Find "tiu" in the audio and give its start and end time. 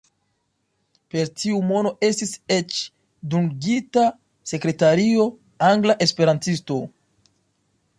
1.41-1.59